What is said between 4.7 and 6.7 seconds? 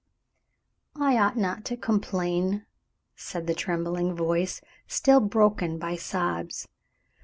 still broken by sobs.